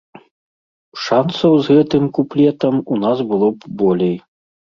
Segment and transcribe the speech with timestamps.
[1.07, 4.13] Шанцаў з гэтым куплетам у нас было б болей.